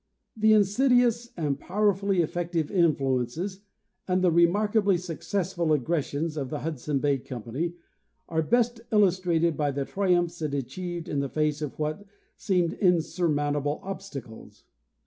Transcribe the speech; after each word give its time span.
The 0.35 0.53
insidious 0.53 1.29
and 1.37 1.59
powerfully 1.59 2.23
effective 2.23 2.69
influ 2.69 3.21
ences 3.21 3.59
and 4.07 4.23
the 4.23 4.31
remarkably 4.31 4.97
successful 4.97 5.71
aggressions 5.73 6.37
of 6.37 6.49
the 6.49 6.61
Hudson 6.61 6.97
Bay 6.97 7.19
company 7.19 7.75
are 8.27 8.41
best 8.41 8.81
illustrated 8.91 9.55
by 9.55 9.69
the 9.69 9.85
triumphs 9.85 10.41
it 10.41 10.55
achieved 10.55 11.07
in 11.07 11.19
the 11.19 11.29
face 11.29 11.61
of 11.61 11.77
what 11.77 12.03
seemed 12.35 12.73
insurmountable 12.73 13.79
obstacles. 13.83 14.65